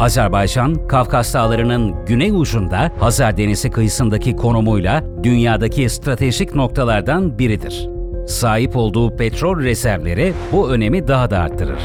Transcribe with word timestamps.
Azerbaycan, 0.00 0.86
Kafkas 0.88 1.34
Dağları'nın 1.34 2.04
güney 2.06 2.30
ucunda 2.30 2.90
Hazar 3.00 3.36
Denizi 3.36 3.70
kıyısındaki 3.70 4.36
konumuyla 4.36 5.04
dünyadaki 5.22 5.88
stratejik 5.88 6.54
noktalardan 6.54 7.38
biridir. 7.38 7.88
Sahip 8.26 8.76
olduğu 8.76 9.16
petrol 9.16 9.60
rezervleri 9.60 10.32
bu 10.52 10.70
önemi 10.70 11.08
daha 11.08 11.30
da 11.30 11.38
arttırır. 11.38 11.78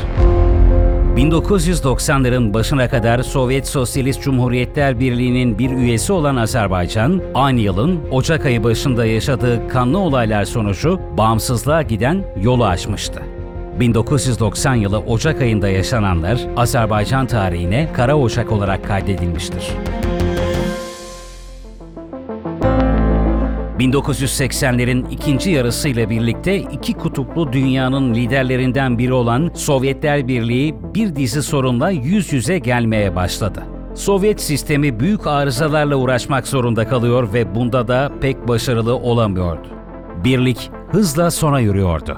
1990'ların 1.18 2.54
başına 2.54 2.90
kadar 2.90 3.24
Sovyet 3.24 3.68
Sosyalist 3.68 4.22
Cumhuriyetler 4.22 5.00
Birliği'nin 5.00 5.60
bir 5.60 5.72
üyesi 5.72 6.14
olan 6.14 6.36
Azerbaycan, 6.36 7.22
aynı 7.36 7.60
yılın 7.60 8.00
Ocak 8.12 8.46
ayı 8.46 8.64
başında 8.64 9.06
yaşadığı 9.06 9.68
kanlı 9.68 9.98
olaylar 9.98 10.46
sonucu 10.46 11.00
bağımsızlığa 11.18 11.82
giden 11.82 12.24
yolu 12.42 12.66
açmıştı. 12.66 13.22
1990 13.80 14.76
yılı 14.76 15.00
Ocak 15.00 15.42
ayında 15.42 15.70
yaşananlar 15.70 16.40
Azerbaycan 16.58 17.28
tarihine 17.28 17.90
Kara 17.94 18.18
Ocak 18.18 18.52
olarak 18.52 18.88
kaydedilmiştir. 18.88 19.64
1980'lerin 23.80 25.06
ikinci 25.12 25.52
yarısıyla 25.52 26.10
birlikte 26.10 26.58
iki 26.58 26.94
kutuplu 26.94 27.54
dünyanın 27.54 28.14
liderlerinden 28.14 28.98
biri 28.98 29.14
olan 29.14 29.52
Sovyetler 29.54 30.28
Birliği 30.28 30.76
bir 30.96 31.16
dizi 31.16 31.44
sorunla 31.44 31.90
yüz 31.90 32.34
yüze 32.34 32.60
gelmeye 32.60 33.16
başladı. 33.16 33.64
Sovyet 33.96 34.42
sistemi 34.42 35.00
büyük 35.00 35.28
arızalarla 35.28 35.96
uğraşmak 35.96 36.48
zorunda 36.48 36.88
kalıyor 36.88 37.34
ve 37.34 37.56
bunda 37.56 37.88
da 37.88 38.12
pek 38.22 38.48
başarılı 38.48 38.96
olamıyordu. 38.96 39.68
Birlik 40.24 40.72
hızla 40.92 41.32
sona 41.32 41.60
yürüyordu. 41.60 42.18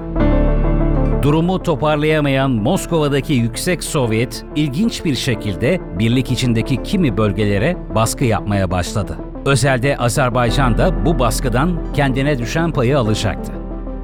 Durumu 1.22 1.64
toparlayamayan 1.64 2.52
Moskova'daki 2.52 3.34
Yüksek 3.34 3.84
Sovyet 3.84 4.46
ilginç 4.56 5.06
bir 5.06 5.16
şekilde 5.16 5.82
birlik 6.00 6.32
içindeki 6.32 6.84
kimi 6.84 7.18
bölgelere 7.18 7.78
baskı 7.96 8.26
yapmaya 8.26 8.72
başladı. 8.72 9.18
Özelde 9.46 9.98
Azerbaycan 9.98 10.78
da 10.78 11.06
bu 11.06 11.20
baskıdan 11.20 11.94
kendine 11.94 12.38
düşen 12.38 12.72
payı 12.72 13.00
alacaktı. 13.00 13.52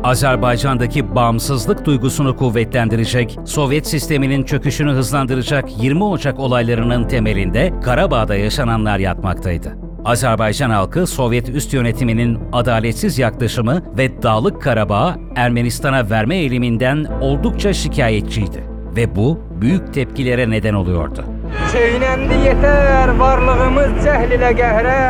Azerbaycan'daki 0.04 1.16
bağımsızlık 1.16 1.86
duygusunu 1.86 2.36
kuvvetlendirecek, 2.36 3.40
Sovyet 3.46 3.88
sisteminin 3.88 4.44
çöküşünü 4.44 4.92
hızlandıracak 4.92 5.84
20 5.84 6.04
Ocak 6.04 6.40
olaylarının 6.40 7.08
temelinde 7.08 7.74
Karabağ'da 7.84 8.36
yaşananlar 8.36 9.00
yatmaktaydı. 9.00 9.87
Azerbaycan 10.08 10.70
halkı 10.70 11.08
Sovyet 11.08 11.50
üst 11.50 11.74
yönetiminin 11.74 12.40
adaletsiz 12.54 13.20
yaklaşımı 13.20 13.84
ve 13.98 14.22
Dağlık 14.24 14.62
Karabağ 14.62 15.16
Ermenistan'a 15.36 16.10
verme 16.10 16.36
eğiliminden 16.36 17.06
oldukça 17.22 17.74
şikayetçiydi 17.74 18.64
ve 18.96 19.16
bu 19.16 19.40
büyük 19.62 19.94
tepkilere 19.94 20.50
neden 20.50 20.74
oluyordu. 20.74 21.26
Çeynəndi 21.74 22.38
yetər 22.46 23.12
varlığımız 23.20 23.98
cəhl 24.06 24.32
ilə 24.38 24.52
qəhrə 24.62 25.02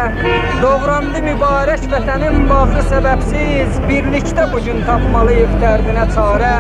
Doğrandı 0.62 1.22
mübarək 1.28 1.86
vətənin 1.94 2.50
bağrı 2.50 2.82
səbəbsiz 2.90 3.78
Birlikdə 3.90 4.50
bugün 4.54 4.82
tapmalıyıq 4.90 5.54
dərdinə 5.62 6.08
çarə 6.18 6.58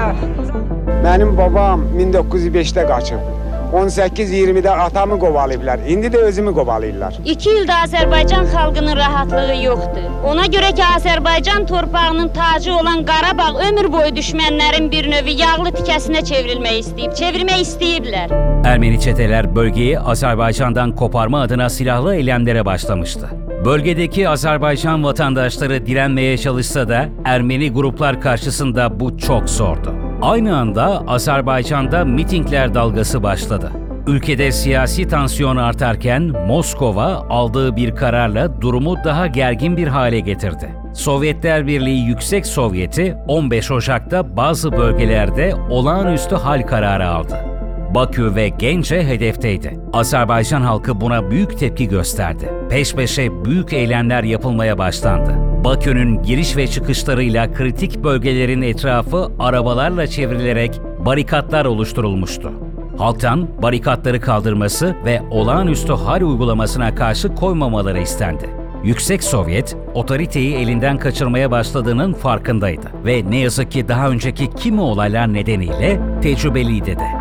Mənim 1.03 1.38
babam 1.38 1.89
1905-də 1.97 2.85
qaçıb. 2.88 3.47
18-20-də 3.73 4.69
atamı 4.69 5.19
qovalayıblar. 5.19 5.79
İndi 5.87 6.07
də 6.07 6.17
özümü 6.17 6.53
qovalayırlar. 6.53 7.13
İki 7.25 7.49
ildə 7.49 7.75
Azərbaycan 7.85 8.45
xalqının 8.53 8.95
rahatlığı 8.95 9.55
yoxdur. 9.63 10.07
Ona 10.25 10.45
görə 10.45 10.75
ki, 10.75 10.83
Azərbaycan 10.97 11.67
torpağının 11.67 12.29
tacı 12.29 12.73
olan 12.73 13.05
Qarabağ 13.05 13.59
ömür 13.69 13.91
boyu 13.91 14.09
düşmənlərin 14.15 14.91
bir 14.91 15.11
növü 15.11 15.35
yağlı 15.41 15.69
tikəsinə 15.79 16.23
çevrilmək 16.25 16.79
istəyib, 16.83 17.13
çevirmək 17.15 17.63
istəyiblər. 17.67 18.33
Ermeni 18.65 18.99
çeteler 18.99 19.55
bölgeyi 19.55 19.99
Azerbaycan'dan 19.99 20.95
koparma 20.95 21.41
adına 21.41 21.69
silahlı 21.69 22.15
eylemlere 22.15 22.65
başlamıştı. 22.65 23.27
Bölgedeki 23.65 24.29
Azerbaycan 24.29 25.03
vatandaşları 25.03 25.85
direnmeye 25.85 26.38
çalışsa 26.38 26.89
da 26.89 27.06
Ermeni 27.25 27.72
gruplar 27.73 28.22
karşısında 28.22 29.00
bu 29.00 29.17
çok 29.17 29.50
zordu. 29.50 30.06
Aynı 30.22 30.57
anda 30.57 31.03
Azerbaycan'da 31.07 32.05
mitingler 32.05 32.73
dalgası 32.73 33.23
başladı. 33.23 33.72
Ülkede 34.07 34.51
siyasi 34.51 35.07
tansiyon 35.07 35.57
artarken 35.57 36.23
Moskova 36.23 37.05
aldığı 37.29 37.75
bir 37.75 37.95
kararla 37.95 38.61
durumu 38.61 38.95
daha 39.03 39.27
gergin 39.27 39.77
bir 39.77 39.88
hale 39.88 40.19
getirdi. 40.19 40.75
Sovyetler 40.94 41.67
Birliği 41.67 42.07
Yüksek 42.07 42.45
Sovyeti 42.45 43.17
15 43.27 43.72
Ocak'ta 43.72 44.38
bazı 44.38 44.72
bölgelerde 44.72 45.53
olağanüstü 45.69 46.35
hal 46.35 46.61
kararı 46.61 47.07
aldı. 47.07 47.56
Bakü 47.97 48.35
ve 48.35 48.50
Gence 48.50 49.08
hedefteydi. 49.08 49.80
Azerbaycan 49.94 50.62
halkı 50.62 51.02
buna 51.02 51.31
büyük 51.31 51.59
tepki 51.59 51.88
gösterdi. 51.88 52.53
Peş 52.69 52.94
peşe 52.94 53.46
büyük 53.46 53.74
eylemler 53.74 54.24
yapılmaya 54.24 54.78
başlandı. 54.78 55.35
Bakü'nün 55.63 56.24
giriş 56.24 56.57
ve 56.57 56.68
çıkışlarıyla 56.68 57.53
kritik 57.53 58.03
bölgelerin 58.03 58.62
etrafı 58.62 59.31
arabalarla 59.40 60.07
çevrilerek 60.07 60.81
barikatlar 61.06 61.66
oluşturulmuştu. 61.66 62.52
Halktan 62.97 63.47
barikatları 63.62 64.22
kaldırması 64.22 64.96
ve 65.06 65.22
olağanüstü 65.31 65.94
hal 65.94 66.22
uygulamasına 66.22 66.96
karşı 66.96 67.36
koymamaları 67.36 68.00
istendi. 68.00 68.50
Yüksek 68.84 69.24
Sovyet, 69.24 69.78
otoriteyi 69.94 70.56
elinden 70.56 70.97
kaçırmaya 70.97 71.52
başladığının 71.52 72.13
farkındaydı 72.13 72.88
ve 73.06 73.24
ne 73.30 73.38
yazık 73.38 73.72
ki 73.72 73.88
daha 73.88 74.09
önceki 74.09 74.50
kimi 74.53 74.81
olaylar 74.81 75.34
nedeniyle 75.34 76.00
tecrübeliydi 76.22 76.96
de. 76.96 77.16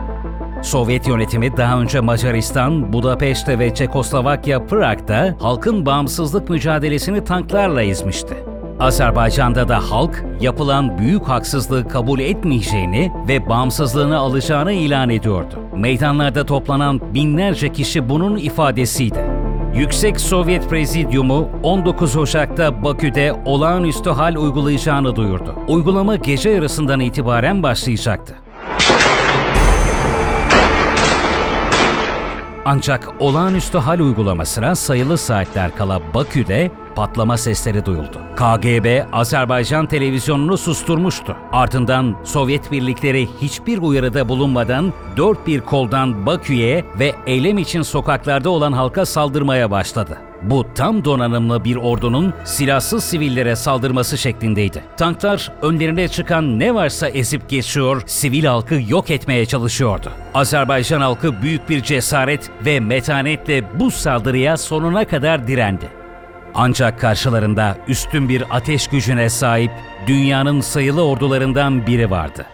Sovyet 0.62 1.08
yönetimi 1.08 1.56
daha 1.56 1.80
önce 1.80 2.00
Macaristan, 2.00 2.92
Budapeşte 2.92 3.58
ve 3.58 3.74
Çekoslovakya 3.74 4.66
Prag'da 4.66 5.36
halkın 5.40 5.86
bağımsızlık 5.86 6.50
mücadelesini 6.50 7.24
tanklarla 7.24 7.82
ezmişti. 7.82 8.34
Azerbaycan'da 8.80 9.68
da 9.68 9.90
halk 9.90 10.24
yapılan 10.40 10.98
büyük 10.98 11.28
haksızlığı 11.28 11.88
kabul 11.88 12.18
etmeyeceğini 12.18 13.12
ve 13.28 13.48
bağımsızlığını 13.48 14.18
alacağını 14.18 14.72
ilan 14.72 15.10
ediyordu. 15.10 15.54
Meydanlarda 15.76 16.46
toplanan 16.46 17.00
binlerce 17.14 17.72
kişi 17.72 18.08
bunun 18.08 18.36
ifadesiydi. 18.36 19.24
Yüksek 19.74 20.20
Sovyet 20.20 20.70
Prezidyumu 20.70 21.48
19 21.62 22.16
Ocak'ta 22.16 22.84
Bakü'de 22.84 23.34
olağanüstü 23.44 24.10
hal 24.10 24.36
uygulayacağını 24.36 25.16
duyurdu. 25.16 25.54
Uygulama 25.68 26.16
gece 26.16 26.50
yarısından 26.50 27.00
itibaren 27.00 27.62
başlayacaktı. 27.62 28.45
Ancak 32.69 33.09
olağanüstü 33.19 33.78
hal 33.78 34.00
uygulamasına 34.00 34.75
sayılı 34.75 35.19
saatler 35.19 35.77
kala 35.77 36.15
Bakü'de 36.15 36.71
patlama 36.94 37.37
sesleri 37.37 37.87
duyuldu. 37.87 38.21
KGB 38.37 39.04
Azerbaycan 39.12 39.87
televizyonunu 39.87 40.59
susturmuştu. 40.59 41.37
Ardından 41.53 42.16
Sovyet 42.25 42.72
birlikleri 42.72 43.28
hiçbir 43.43 43.78
uyarıda 43.78 44.28
bulunmadan 44.28 44.93
dört 45.16 45.47
bir 45.47 45.60
koldan 45.60 46.27
Bakü'ye 46.27 46.84
ve 46.99 47.15
eylem 47.27 47.59
için 47.59 47.82
sokaklarda 47.82 48.50
olan 48.50 48.72
halka 48.72 49.06
saldırmaya 49.06 49.71
başladı. 49.71 50.19
Bu 50.42 50.66
tam 50.74 51.04
donanımlı 51.04 51.64
bir 51.64 51.76
ordunun 51.76 52.34
silahsız 52.44 53.04
sivillere 53.04 53.56
saldırması 53.56 54.19
şeklindeydi. 54.19 54.84
Tanklar 54.97 55.52
önlerine 55.62 56.08
çıkan 56.08 56.58
ne 56.58 56.74
varsa 56.74 57.08
ezip 57.08 57.48
geçiyor, 57.48 58.02
sivil 58.06 58.44
halkı 58.44 58.80
yok 58.88 59.10
etmeye 59.10 59.47
çalışıyordu. 59.47 60.10
Azerbaycan 60.34 61.00
halkı 61.00 61.42
büyük 61.42 61.69
bir 61.69 61.82
cesaret 61.82 62.50
ve 62.66 62.80
metanetle 62.80 63.80
bu 63.80 63.91
saldırıya 63.91 64.56
sonuna 64.56 65.04
kadar 65.04 65.48
direndi. 65.48 65.88
Ancak 66.54 67.00
karşılarında 67.00 67.78
üstün 67.88 68.28
bir 68.28 68.44
ateş 68.50 68.88
gücüne 68.88 69.28
sahip 69.30 69.70
dünyanın 70.06 70.60
sayılı 70.60 71.04
ordularından 71.04 71.86
biri 71.86 72.10
vardı. 72.10 72.47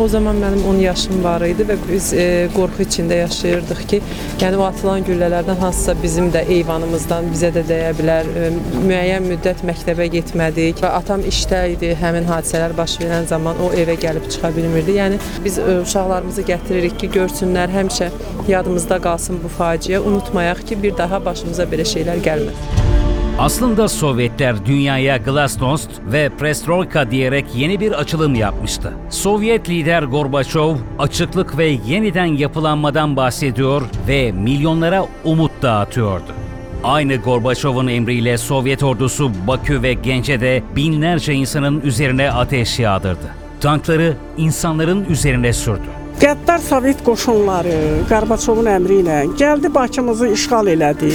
O 0.00 0.08
zaman 0.08 0.36
mənim 0.36 0.64
10 0.64 0.78
yaşım 0.80 1.24
var 1.24 1.42
idi 1.44 1.64
və 1.68 1.74
biz 1.90 2.06
e, 2.16 2.22
qorxu 2.54 2.86
içində 2.86 3.18
yaşayırdıq 3.18 3.82
ki, 3.90 3.98
yəni 4.40 4.56
o 4.56 4.64
atılan 4.64 5.04
güllələrdən 5.04 5.60
hansısa 5.60 5.94
bizim 6.02 6.30
də 6.32 6.46
eyvanımızdan 6.56 7.28
bizə 7.34 7.50
də 7.52 7.66
dəyə 7.68 7.92
bilər. 7.98 8.30
E, 8.32 8.48
müəyyən 8.88 9.28
müddət 9.28 9.60
məktəbə 9.68 10.08
getmədik 10.16 10.80
və 10.84 10.94
atam 11.02 11.26
işdə 11.32 11.62
idi. 11.74 11.92
Həmin 12.00 12.30
hadisələr 12.32 12.76
baş 12.80 12.96
verən 13.02 13.28
zaman 13.28 13.60
o 13.60 13.68
evə 13.76 13.98
gəlib 14.00 14.30
çıxa 14.32 14.54
bilmirdi. 14.56 14.96
Yəni 15.02 15.20
biz 15.44 15.60
e, 15.60 15.68
uşaqlarımızı 15.84 16.48
gətiririk 16.48 16.96
ki, 17.02 17.12
görsünlər, 17.20 17.68
həmişə 17.76 18.08
yadımızda 18.48 19.02
qalsın 19.04 19.44
bu 19.44 19.52
faciə. 19.60 20.00
Unutmayaq 20.00 20.64
ki, 20.64 20.82
bir 20.82 20.96
daha 20.96 21.24
başımıza 21.24 21.68
belə 21.68 21.84
şeylər 21.92 22.24
gəlməsin. 22.24 22.87
Aslında 23.38 23.88
Sovyetler 23.88 24.66
dünyaya 24.66 25.16
Glasnost 25.16 25.90
ve 26.12 26.28
Perestroika 26.28 27.10
diyerek 27.10 27.44
yeni 27.54 27.80
bir 27.80 27.92
açılım 27.92 28.34
yapmıştı. 28.34 28.92
Sovyet 29.10 29.68
lider 29.68 30.02
Gorbaçov 30.02 30.76
açıklık 30.98 31.58
ve 31.58 31.66
yeniden 31.66 32.24
yapılanmadan 32.24 33.16
bahsediyor 33.16 33.82
ve 34.08 34.32
milyonlara 34.32 35.06
umut 35.24 35.50
dağıtıyordu. 35.62 36.32
Aynı 36.84 37.16
Gorbaçov'un 37.16 37.86
emriyle 37.88 38.38
Sovyet 38.38 38.82
ordusu 38.82 39.30
Bakü 39.46 39.82
ve 39.82 39.92
Gence'de 39.92 40.62
binlerce 40.76 41.34
insanın 41.34 41.80
üzerine 41.80 42.30
ateş 42.30 42.78
yağdırdı. 42.78 43.34
Tankları 43.60 44.16
insanların 44.36 45.04
üzerine 45.04 45.52
sürdü 45.52 45.97
Qəddar 46.18 46.58
Sovet 46.58 46.98
qoşunları 47.06 47.74
Qarbaçovun 48.10 48.66
əmri 48.72 48.96
ilə 49.04 49.18
gəldi 49.38 49.68
Bakımızı 49.74 50.28
işğal 50.34 50.66
elədi. 50.72 51.10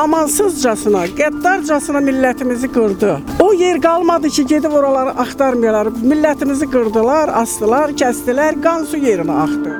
Amansızcasına, 0.00 1.02
qəddarcasına 1.18 2.00
millətimizi 2.06 2.70
qırdı. 2.72 3.18
O 3.40 3.52
yer 3.52 3.80
qalmadı 3.80 4.28
ki, 4.28 4.46
gedib 4.46 4.72
oraları 4.72 5.10
axtarmayalar. 5.10 5.86
Millətimizi 5.86 6.70
qırdılar, 6.72 7.28
astılar, 7.42 7.92
kəsdilər, 8.02 8.56
qan 8.64 8.86
su 8.88 8.96
yerinə 8.96 9.36
axdı. 9.44 9.74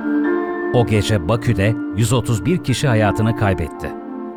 O 0.74 0.86
gece 0.86 1.28
Bakü'de 1.28 1.74
131 1.96 2.58
kişi 2.64 2.88
hayatını 2.88 3.36
kaybetti. 3.36 3.90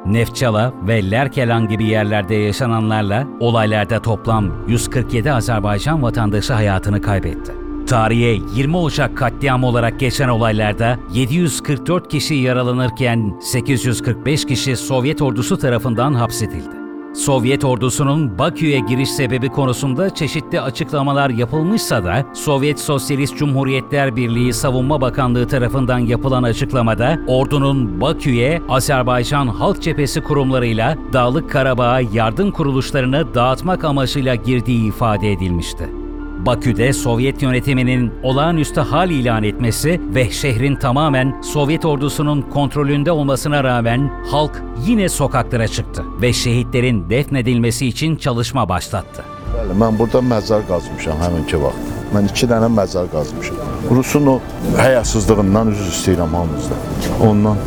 Nefçala 0.05 0.73
ve 0.87 1.11
Lerkelan 1.11 1.67
gibi 1.67 1.85
yerlerde 1.85 2.35
yaşananlarla 2.35 3.27
olaylarda 3.39 4.01
toplam 4.01 4.51
147 4.67 5.31
Azerbaycan 5.31 6.03
vatandaşı 6.03 6.53
hayatını 6.53 7.01
kaybetti. 7.01 7.62
Tarihe 7.93 8.39
20 8.55 8.77
Ocak 8.77 9.17
katliamı 9.17 9.67
olarak 9.67 9.99
geçen 9.99 10.29
olaylarda 10.29 10.99
744 11.13 12.09
kişi 12.09 12.35
yaralanırken 12.35 13.33
845 13.41 14.45
kişi 14.45 14.75
Sovyet 14.75 15.21
ordusu 15.21 15.57
tarafından 15.57 16.13
hapsedildi. 16.13 16.75
Sovyet 17.15 17.65
ordusunun 17.65 18.37
Bakü'ye 18.39 18.79
giriş 18.79 19.11
sebebi 19.11 19.49
konusunda 19.49 20.15
çeşitli 20.15 20.61
açıklamalar 20.61 21.29
yapılmışsa 21.29 22.03
da 22.03 22.25
Sovyet 22.33 22.79
Sosyalist 22.79 23.37
Cumhuriyetler 23.37 24.15
Birliği 24.15 24.53
Savunma 24.53 25.01
Bakanlığı 25.01 25.47
tarafından 25.47 25.99
yapılan 25.99 26.43
açıklamada 26.43 27.19
ordunun 27.27 28.01
Bakü'ye 28.01 28.61
Azerbaycan 28.69 29.47
Halk 29.47 29.81
Cephesi 29.81 30.21
kurumlarıyla 30.21 30.97
Dağlık 31.13 31.51
Karabağ'a 31.51 32.01
yardım 32.01 32.51
kuruluşlarını 32.51 33.35
dağıtmak 33.35 33.83
amacıyla 33.83 34.35
girdiği 34.35 34.87
ifade 34.87 35.31
edilmişti. 35.31 36.02
Bakü'de 36.45 36.93
Sovyet 36.93 37.41
yönetiminin 37.41 38.13
olağanüstü 38.23 38.81
hal 38.81 39.09
ilan 39.09 39.43
etmesi 39.43 40.01
ve 40.15 40.29
şehrin 40.31 40.75
tamamen 40.75 41.41
Sovyet 41.41 41.85
ordusunun 41.85 42.41
kontrolünde 42.41 43.11
olmasına 43.11 43.63
rağmen 43.63 44.11
halk 44.31 44.63
yine 44.87 45.09
sokaklara 45.09 45.67
çıktı 45.67 46.03
ve 46.21 46.33
şehitlerin 46.33 47.09
defnedilmesi 47.09 47.87
için 47.87 48.15
çalışma 48.15 48.69
başlattı. 48.69 49.23
Bəli, 49.53 49.73
mən 49.79 49.99
burada 49.99 50.17
məzar 50.19 50.63
qazmışam 50.67 51.19
həminki 51.21 51.59
vaxt. 51.61 51.91
Mən 52.15 52.25
2 52.31 52.47
dənə 52.51 52.69
məzar 52.79 53.07
qazmışam. 53.11 53.57
Rusun 53.91 54.25
o 54.27 54.39
həyasızlığından 54.77 55.71
üzr 55.71 55.87
istəyirəm 55.93 56.31
hamınızdan. 56.39 56.81
Ondan 57.29 57.57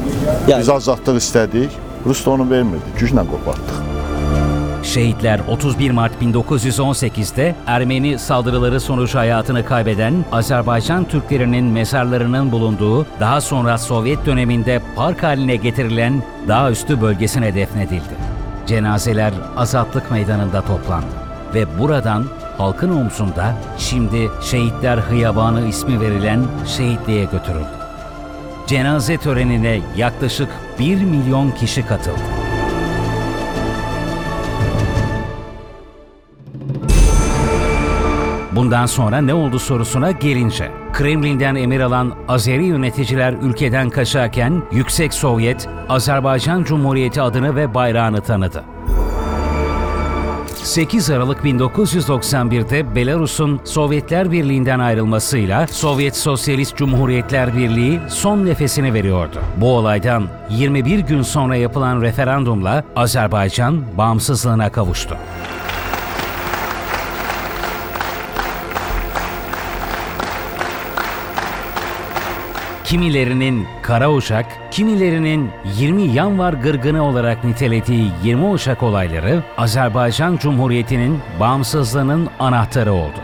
Yəni- 0.49 0.61
biz 0.61 0.69
azadlıq 0.69 1.17
istədik, 1.23 1.71
Rus 2.07 2.27
da 2.27 2.31
onu 2.31 2.51
vermirdi. 2.51 2.89
Güclə 3.01 3.23
qopartdıq. 3.33 3.86
Şehitler 4.87 5.41
31 5.49 5.91
Mart 5.91 6.23
1918'de 6.23 7.55
Ermeni 7.67 8.19
saldırıları 8.19 8.81
sonucu 8.81 9.19
hayatını 9.19 9.65
kaybeden 9.65 10.25
Azerbaycan 10.33 11.05
Türklerinin 11.05 11.65
mezarlarının 11.65 12.53
bulunduğu, 12.53 13.07
daha 13.21 13.41
sonra 13.41 13.79
Sovyet 13.79 14.27
döneminde 14.27 14.83
park 14.97 15.23
haline 15.23 15.57
getirilen 15.57 16.23
Dağüstü 16.49 17.01
bölgesine 17.01 17.55
defnedildi. 17.55 18.15
Cenazeler 18.67 19.33
Azatlık 19.57 20.11
Meydanı'nda 20.11 20.61
toplandı 20.63 21.07
ve 21.55 21.79
buradan 21.79 22.25
halkın 22.59 22.91
omzunda 22.91 23.55
şimdi 23.79 24.29
Şehitler 24.43 24.99
Hıyabanı 24.99 25.69
ismi 25.69 26.01
verilen 26.01 26.45
şehitliğe 26.77 27.25
götürüldü. 27.25 27.77
Cenaze 28.67 29.17
törenine 29.17 29.81
yaklaşık 29.97 30.49
1 30.79 31.05
milyon 31.05 31.51
kişi 31.51 31.87
katıldı. 31.87 32.46
Bundan 38.57 38.87
sonra 38.87 39.21
ne 39.21 39.35
oldu 39.35 39.59
sorusuna 39.59 40.11
gelince, 40.11 40.71
Kremlin'den 40.93 41.55
emir 41.55 41.81
alan 41.81 42.15
Azeri 42.29 42.65
yöneticiler 42.65 43.33
ülkeden 43.43 43.91
kaçarken 43.91 44.63
Yüksek 44.73 45.15
Sovyet, 45.15 45.69
Azerbaycan 45.89 46.65
Cumhuriyeti 46.65 47.23
adını 47.23 47.57
ve 47.57 47.75
bayrağını 47.75 48.21
tanıdı. 48.21 48.65
8 50.55 51.11
Aralık 51.11 51.45
1991'de 51.45 52.95
Belarus'un 52.95 53.61
Sovyetler 53.65 54.33
Birliği'nden 54.33 54.79
ayrılmasıyla 54.79 55.67
Sovyet 55.67 56.17
Sosyalist 56.17 56.77
Cumhuriyetler 56.77 57.57
Birliği 57.57 58.01
son 58.09 58.47
nefesini 58.47 58.95
veriyordu. 58.95 59.39
Bu 59.57 59.77
olaydan 59.77 60.29
21 60.51 60.99
gün 60.99 61.23
sonra 61.23 61.57
yapılan 61.57 62.01
referandumla 62.03 62.85
Azerbaycan 62.97 63.83
bağımsızlığına 63.99 64.73
kavuştu. 64.73 65.17
Kimilerinin 72.87 73.67
Kara 73.83 74.13
Uşak, 74.13 74.47
kimilerinin 74.71 75.51
20 75.77 76.03
Yanvar 76.03 76.53
gırgını 76.53 77.05
olarak 77.05 77.45
nitelediği 77.45 78.11
20 78.23 78.47
Uşak 78.47 78.83
olayları 78.83 79.43
Azerbaycan 79.59 80.37
Cumhuriyeti'nin 80.37 81.21
bağımsızlığının 81.41 82.29
anahtarı 82.39 82.93
oldu. 82.93 83.19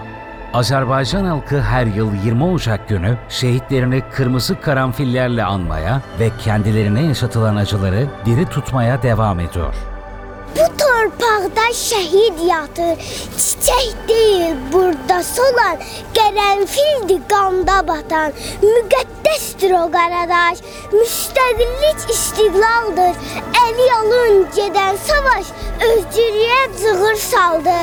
Azerbaycan 0.54 1.24
halkı 1.24 1.60
her 1.60 1.86
yıl 1.86 2.12
20 2.24 2.44
Ocak 2.44 2.88
günü 2.88 3.16
şehitlerini 3.28 4.02
kırmızı 4.12 4.60
karanfillerle 4.60 5.44
anmaya 5.44 6.02
ve 6.20 6.30
kendilerine 6.38 7.02
yaşatılan 7.02 7.56
acıları 7.56 8.06
diri 8.24 8.46
tutmaya 8.46 9.02
devam 9.02 9.40
ediyor. 9.40 9.91
Torpaqda 11.02 11.64
şəhid 11.74 12.36
yatır, 12.46 13.00
çiçək 13.44 13.86
deyil 14.08 14.58
burada 14.72 15.16
solan, 15.26 15.80
qərənfildir 16.14 17.24
qanda 17.32 17.80
batan. 17.88 18.36
Müqəddəsdir 18.62 19.74
o 19.80 19.80
qaradaş, 19.96 20.62
müstəqillik 20.92 22.04
istiqlaldır. 22.14 23.18
Əli 23.64 23.88
alın 23.96 24.46
gedən 24.58 25.02
savaş 25.08 25.50
özcülüyə 25.88 26.62
cığır 26.78 27.18
saldı. 27.26 27.76